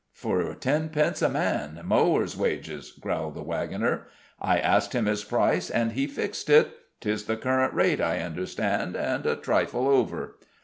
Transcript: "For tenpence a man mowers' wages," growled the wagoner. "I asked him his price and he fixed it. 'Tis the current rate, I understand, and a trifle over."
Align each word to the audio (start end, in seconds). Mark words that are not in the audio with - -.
"For 0.13 0.51
tenpence 0.55 1.21
a 1.21 1.29
man 1.29 1.79
mowers' 1.85 2.35
wages," 2.35 2.89
growled 2.99 3.35
the 3.35 3.43
wagoner. 3.43 4.07
"I 4.41 4.57
asked 4.57 4.93
him 4.95 5.05
his 5.05 5.23
price 5.23 5.69
and 5.69 5.91
he 5.91 6.07
fixed 6.07 6.49
it. 6.49 6.69
'Tis 7.01 7.25
the 7.25 7.37
current 7.37 7.75
rate, 7.75 8.01
I 8.01 8.17
understand, 8.21 8.95
and 8.95 9.23
a 9.27 9.35
trifle 9.35 9.87
over." 9.87 10.37